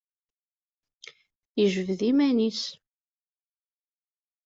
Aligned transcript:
Yejbed 1.57 2.01
iman-is. 2.09 2.61